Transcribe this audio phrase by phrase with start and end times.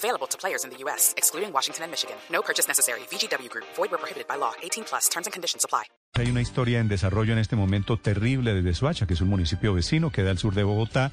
[0.00, 2.16] Available to players in the U.S., excluding Washington and Michigan.
[2.32, 3.00] No purchase necessary.
[3.10, 3.66] VGW Group.
[3.76, 4.52] Void where prohibited by law.
[4.62, 5.10] 18 plus.
[5.10, 5.84] Terms and conditions apply.
[6.14, 9.74] Hay una historia en desarrollo en este momento terrible desde Soacha, que es un municipio
[9.74, 11.12] vecino que da al sur de Bogotá.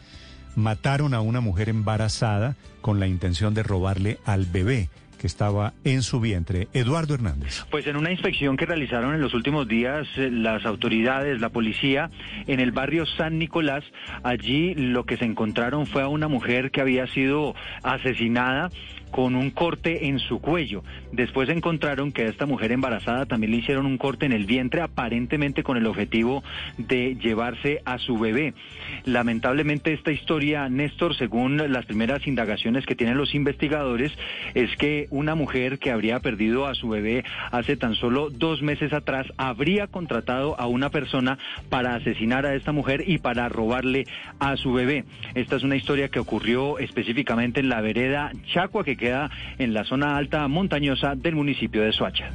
[0.56, 6.02] Mataron a una mujer embarazada con la intención de robarle al bebé que estaba en
[6.02, 6.68] su vientre.
[6.74, 7.66] Eduardo Hernández.
[7.70, 12.10] Pues en una inspección que realizaron en los últimos días eh, las autoridades, la policía,
[12.48, 13.84] en el barrio San Nicolás,
[14.24, 18.70] allí lo que se encontraron fue a una mujer que había sido asesinada
[19.12, 20.84] con un corte en su cuello.
[21.12, 24.82] Después encontraron que a esta mujer embarazada también le hicieron un corte en el vientre,
[24.82, 26.44] aparentemente con el objetivo
[26.78, 28.54] de llevarse a su bebé.
[29.06, 34.12] Lamentablemente esta historia, Néstor, según las primeras indagaciones que tienen los investigadores,
[34.54, 38.94] es que una mujer que habría perdido a su bebé hace tan solo dos meses
[38.94, 41.38] atrás habría contratado a una persona
[41.70, 44.06] para asesinar a esta mujer y para robarle
[44.40, 45.06] a su bebé.
[45.36, 49.84] Esta es una historia que ocurrió específicamente en la vereda Chacua, que queda en la
[49.84, 52.32] zona alta montañosa del municipio de Soacha.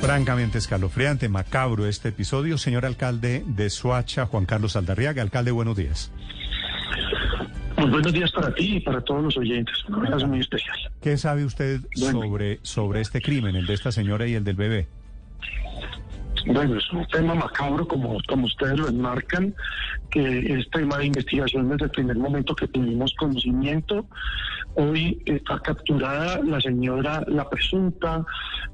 [0.00, 2.56] Francamente escalofriante, macabro este episodio.
[2.56, 5.20] Señor alcalde de Soacha, Juan Carlos Aldarriaga.
[5.20, 6.10] Alcalde, buenos días.
[7.90, 9.74] Buenos días para ti y para todos los oyentes.
[9.88, 10.76] Un abrazo muy especial.
[11.02, 14.86] ¿Qué sabe usted sobre, sobre este crimen, el de esta señora y el del bebé?
[16.46, 19.54] Bueno, es un tema macabro, como, como ustedes lo enmarcan,
[20.10, 24.06] que es tema de investigación desde el primer momento que tuvimos conocimiento.
[24.74, 28.24] Hoy está capturada la señora, la presunta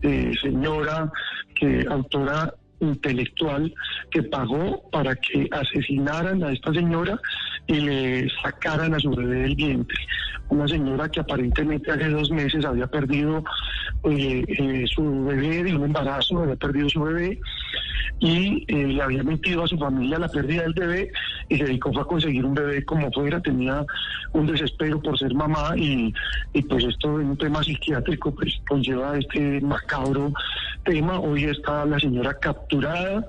[0.02, 1.10] eh, señora
[1.54, 3.74] que autora intelectual
[4.10, 7.18] que pagó para que asesinaran a esta señora
[7.66, 9.98] y le sacaran a su bebé del vientre.
[10.48, 13.42] Una señora que aparentemente hace dos meses había perdido
[14.04, 17.40] eh, eh, su bebé de un embarazo, había perdido su bebé
[18.18, 21.12] y eh, le había mentido a su familia la pérdida del bebé
[21.48, 23.84] y se dedicó a conseguir un bebé como fuera, tenía
[24.32, 26.14] un desespero por ser mamá y,
[26.54, 30.32] y pues esto en un tema psiquiátrico pues conlleva este macabro
[30.84, 31.18] tema.
[31.18, 33.26] Hoy está la señora capturada.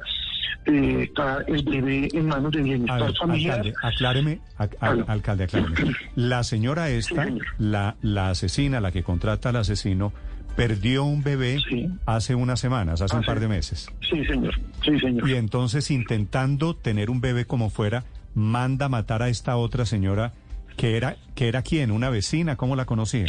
[0.68, 3.56] Eh, está el bebé en manos de bienestar A ver, familiar.
[3.58, 5.76] alcalde, acláreme, ac- al- alcalde, acláreme.
[6.16, 7.46] La señora esta, señor.
[7.58, 10.12] la, la asesina, la que contrata al asesino,
[10.58, 11.88] perdió un bebé Sí.
[12.06, 13.90] hace unas semanas, hace un par de meses.
[14.10, 14.54] Sí, señor.
[14.84, 15.30] Sí, señor.
[15.30, 18.04] Y entonces, intentando tener un bebé como fuera,
[18.36, 20.34] manda matar a esta otra señora
[20.76, 23.26] que era, que era quién, una vecina, ¿cómo la conocía?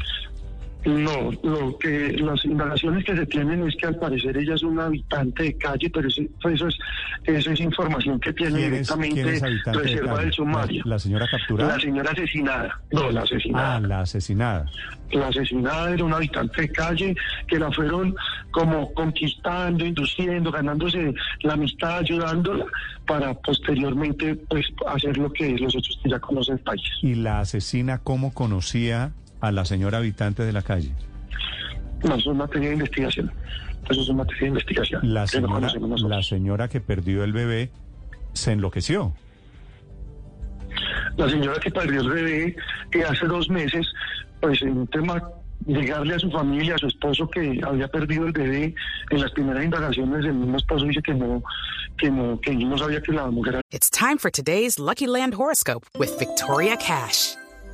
[0.89, 4.87] No, lo que las indagaciones que se tienen es que al parecer ella es una
[4.87, 6.79] habitante de calle, pero eso, eso es
[7.25, 10.83] eso es información que tiene ¿Quién es, directamente quién es habitante de reserva del sumario.
[10.87, 11.75] ¿La, la señora capturada?
[11.75, 12.81] La señora asesinada.
[12.91, 13.77] No, la asesinada.
[13.77, 14.71] Ah, la asesinada.
[15.13, 17.17] La asesinada era una habitante de calle
[17.47, 18.15] que la fueron
[18.51, 21.13] como conquistando, induciendo, ganándose
[21.43, 22.65] la amistad, ayudándola
[23.07, 26.83] para posteriormente pues hacer lo que los otros que ya conocen el país.
[27.03, 30.93] ¿Y la asesina cómo conocía a la señora habitante de la calle?
[32.05, 33.33] No, eso es materia de investigación.
[33.89, 35.15] Eso es materia de investigación.
[35.15, 35.69] La señora,
[36.09, 37.71] la señora que perdió el bebé
[38.35, 39.15] se enloqueció.
[41.17, 42.57] La señora que perdió el bebé
[42.91, 43.87] que hace dos meses,
[44.41, 45.21] pues en un tema
[45.67, 48.75] llegarle a su familia, a su esposo que había perdido el bebé,
[49.11, 51.43] en las primeras indagaciones el mismo esposo dice que no,
[51.97, 55.87] que no, que no sabía que la mujer It's time for today's Lucky Land horoscope
[55.99, 57.35] with Victoria Cash.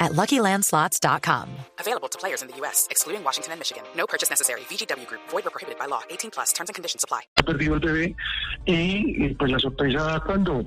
[0.00, 1.48] at LuckyLandSlots.com.
[1.80, 3.82] Available to players in the U.S., excluding Washington and Michigan.
[3.96, 4.60] No purchase necessary.
[4.70, 5.20] VGW Group.
[5.30, 6.00] Void where prohibited by law.
[6.10, 6.52] 18 plus.
[6.52, 7.22] Terms and conditions apply.
[7.36, 8.14] ha perdido el bebé
[8.66, 10.64] y, y, pues la sorpresa da cuando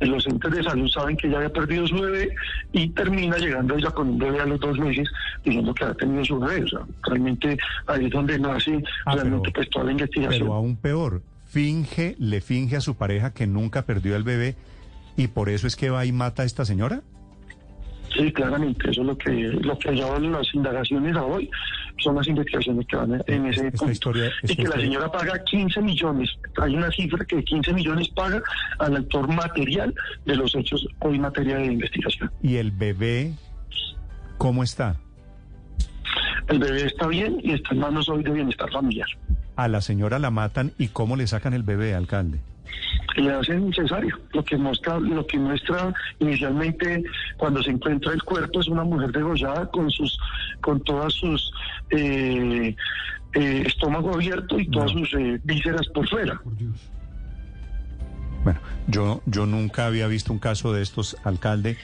[0.00, 2.34] los entes de salud saben que ella había perdido su bebé
[2.72, 5.06] y termina llegando ella con un bebé a los dos meses
[5.44, 6.64] diciendo que ha tenido su bebé.
[6.64, 10.40] O sea, realmente ahí es donde nace Ah, realmente pero- pues toda la investigación.
[10.40, 14.56] Pero aún peor, finge, le finge a su pareja que nunca perdió el bebé
[15.16, 17.02] y por eso es que va y mata a esta señora.
[18.20, 21.48] Sí, claramente, eso es lo que lo que llevan las indagaciones a hoy,
[22.00, 23.92] son las investigaciones que van en ese Esta punto.
[23.92, 26.28] historia- y que la señora paga 15 millones,
[26.60, 28.42] hay una cifra que 15 millones paga
[28.78, 29.94] al autor material
[30.26, 32.30] de los hechos hoy materia de investigación.
[32.42, 33.32] ¿Y el bebé
[34.36, 34.96] cómo está?
[36.48, 39.08] El bebé está bien y está en manos hoy de bienestar familiar.
[39.56, 42.40] A la señora la matan y cómo le sacan el bebé, alcalde.
[43.20, 44.18] Le hacen cesárea.
[44.32, 47.02] Lo que muestra, lo que muestra inicialmente
[47.36, 50.18] cuando se encuentra el cuerpo es una mujer degollada con sus,
[50.62, 51.52] con todas sus
[51.90, 52.74] eh,
[53.34, 56.40] eh, estómago abierto y todas sus eh, vísceras por fuera.
[58.44, 61.76] Bueno, yo, yo nunca había visto un caso de estos, alcalde.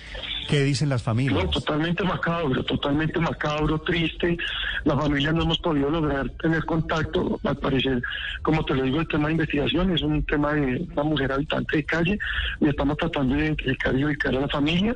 [0.48, 1.44] ¿Qué dicen las familias?
[1.44, 4.38] No, totalmente macabro, totalmente macabro, triste.
[4.84, 7.40] La familia no hemos podido lograr tener contacto.
[7.44, 8.00] Al parecer,
[8.42, 11.78] como te lo digo, el tema de investigación es un tema de una mujer habitante
[11.78, 12.18] de calle
[12.60, 14.94] y estamos tratando de identificar y ubicar a la familia.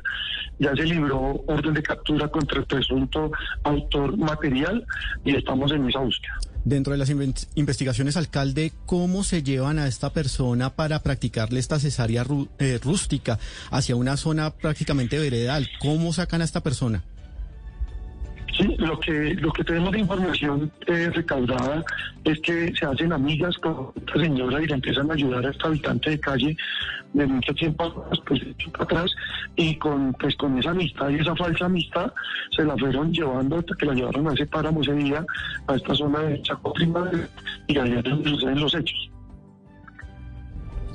[0.57, 3.31] Ya se libró orden de captura contra el presunto
[3.63, 4.85] autor material
[5.25, 6.39] y estamos en esa búsqueda.
[6.63, 7.09] Dentro de las
[7.55, 12.23] investigaciones, alcalde, ¿cómo se llevan a esta persona para practicarle esta cesárea
[12.59, 13.39] eh, rústica
[13.71, 15.67] hacia una zona prácticamente veredal?
[15.79, 17.03] ¿Cómo sacan a esta persona?
[18.57, 21.83] Sí, lo que, lo que tenemos de información eh, recaudada
[22.23, 25.67] es que se hacen amigas con esta señora y le empiezan a ayudar a esta
[25.67, 26.57] habitante de calle
[27.13, 28.41] de mucho tiempo pues,
[28.79, 29.11] atrás
[29.55, 32.11] y con pues con esa amistad y esa falsa amistad
[32.55, 35.25] se la fueron llevando hasta que la llevaron a ese páramo ese día
[35.67, 36.73] a esta zona de Chaco
[37.67, 39.11] y allá suceden los hechos.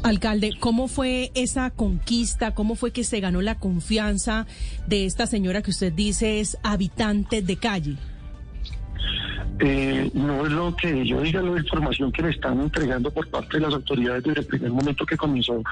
[0.02, 2.54] Alcalde, ¿cómo fue esa conquista?
[2.54, 4.46] ¿Cómo fue que se ganó la confianza
[4.86, 7.96] de esta señora que usted dice es habitante de calle?
[9.58, 13.56] Eh, no es lo que yo diga, la información que le están entregando por parte
[13.56, 15.62] de las autoridades desde el primer momento que comenzó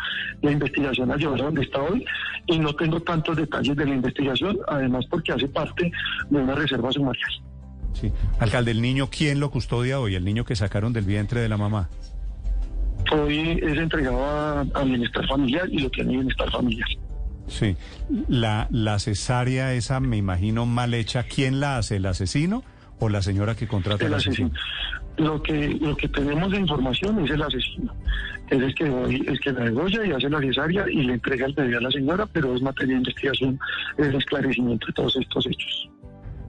[0.41, 2.05] la investigación a llevar a donde está hoy.
[2.47, 5.93] Y no tengo tantos detalles de la investigación, además porque hace parte
[6.31, 7.31] de una reserva sumarial.
[7.93, 8.11] Sí.
[8.41, 10.15] Alcalde, ¿el niño quién lo custodia hoy?
[10.15, 11.88] ¿El niño que sacaron del vientre de la mamá?
[13.12, 16.89] Hoy es entregado a, bienestar familiar y lo tiene bienestar familiar.
[17.47, 17.77] Sí,
[18.29, 21.97] la, la cesárea esa, me imagino, mal hecha, ¿quién la hace?
[21.97, 22.65] ¿El asesino
[22.99, 24.51] o la señora que contrata el asesino?
[25.17, 27.95] Lo que, lo que tenemos de información es el asesino.
[28.51, 31.55] Es el que, es que la degolla y hace la cesárea y le entrega el
[31.55, 33.59] bebé a la señora, pero es materia de investigación,
[33.99, 35.91] el esclarecimiento de todos estos hechos.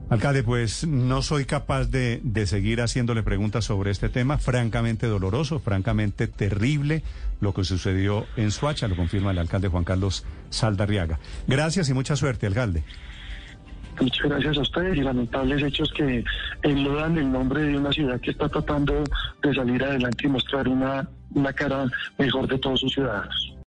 [0.08, 5.58] Alcalde, pues no soy capaz de, de, seguir haciéndole preguntas sobre este tema, francamente doloroso,
[5.58, 7.02] francamente terrible
[7.40, 11.18] lo que sucedió en Suacha, lo confirma el alcalde Juan Carlos Saldarriaga.
[11.48, 12.84] Gracias y mucha suerte, alcalde.
[14.00, 16.22] Muchas gracias a ustedes y lamentables hechos que
[16.62, 19.02] enlodan el nombre de una ciudad que está tratando
[19.42, 21.86] de salir adelante y mostrar una, una cara
[22.18, 23.45] mejor de todos sus ciudadanos.